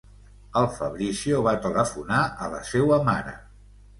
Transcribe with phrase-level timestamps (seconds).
[0.61, 3.37] El Fabrizio va telefonar a la seua mare.